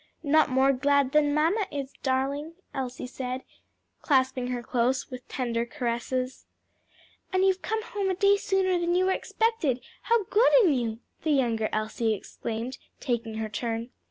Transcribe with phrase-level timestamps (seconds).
[0.23, 3.43] "Not more glad than mamma is, darling," Elsie said,
[4.01, 6.47] clasping her close with tender caresses.
[7.31, 9.79] "And you've come home a day sooner than you were expected!
[10.01, 13.91] how good in you!" the younger Elsie exclaimed, taking her turn.